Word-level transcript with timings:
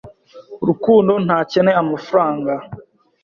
Rukundo 0.67 1.13
ntakeneye 1.25 1.77
amafaranga. 1.83 2.53